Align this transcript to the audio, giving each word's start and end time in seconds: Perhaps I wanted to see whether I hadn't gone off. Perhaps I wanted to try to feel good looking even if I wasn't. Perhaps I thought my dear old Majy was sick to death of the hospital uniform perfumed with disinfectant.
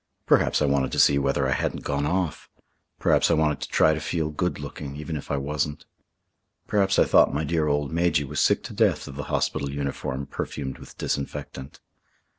Perhaps 0.25 0.63
I 0.63 0.65
wanted 0.65 0.91
to 0.93 0.99
see 0.99 1.19
whether 1.19 1.47
I 1.47 1.51
hadn't 1.51 1.83
gone 1.83 2.07
off. 2.07 2.49
Perhaps 2.97 3.29
I 3.29 3.35
wanted 3.35 3.61
to 3.61 3.67
try 3.69 3.93
to 3.93 3.99
feel 3.99 4.31
good 4.31 4.57
looking 4.59 4.95
even 4.95 5.15
if 5.15 5.29
I 5.29 5.37
wasn't. 5.37 5.85
Perhaps 6.65 6.97
I 6.97 7.05
thought 7.05 7.35
my 7.35 7.43
dear 7.43 7.67
old 7.67 7.91
Majy 7.91 8.23
was 8.27 8.39
sick 8.39 8.63
to 8.63 8.73
death 8.73 9.07
of 9.07 9.15
the 9.15 9.25
hospital 9.29 9.69
uniform 9.69 10.25
perfumed 10.25 10.79
with 10.79 10.97
disinfectant. 10.97 11.81